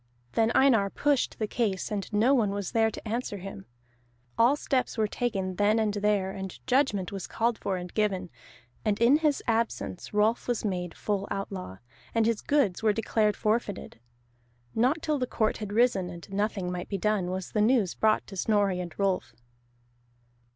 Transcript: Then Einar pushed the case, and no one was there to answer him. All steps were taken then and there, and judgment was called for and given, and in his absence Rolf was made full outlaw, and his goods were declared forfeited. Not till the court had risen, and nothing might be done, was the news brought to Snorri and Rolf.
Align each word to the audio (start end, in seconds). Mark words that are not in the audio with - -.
Then 0.31 0.51
Einar 0.55 0.89
pushed 0.89 1.37
the 1.37 1.45
case, 1.45 1.91
and 1.91 2.11
no 2.11 2.33
one 2.33 2.49
was 2.49 2.71
there 2.71 2.89
to 2.89 3.07
answer 3.07 3.37
him. 3.37 3.67
All 4.35 4.55
steps 4.55 4.97
were 4.97 5.05
taken 5.05 5.57
then 5.57 5.77
and 5.77 5.93
there, 5.93 6.31
and 6.31 6.57
judgment 6.65 7.11
was 7.11 7.27
called 7.27 7.59
for 7.59 7.77
and 7.77 7.93
given, 7.93 8.31
and 8.83 8.99
in 8.99 9.17
his 9.17 9.43
absence 9.45 10.11
Rolf 10.11 10.47
was 10.47 10.65
made 10.65 10.97
full 10.97 11.27
outlaw, 11.29 11.77
and 12.15 12.25
his 12.25 12.41
goods 12.41 12.81
were 12.81 12.93
declared 12.93 13.35
forfeited. 13.37 13.99
Not 14.73 15.03
till 15.03 15.19
the 15.19 15.27
court 15.27 15.57
had 15.57 15.71
risen, 15.71 16.09
and 16.09 16.27
nothing 16.31 16.71
might 16.71 16.89
be 16.89 16.97
done, 16.97 17.29
was 17.29 17.51
the 17.51 17.61
news 17.61 17.93
brought 17.93 18.25
to 18.25 18.35
Snorri 18.35 18.79
and 18.79 18.97
Rolf. 18.97 19.35